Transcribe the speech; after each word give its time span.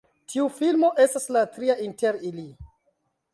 Tiu 0.31 0.45
filmo 0.59 0.89
estas 1.05 1.27
la 1.37 1.43
tria 1.59 1.75
inter 1.89 2.19
ili. 2.31 2.47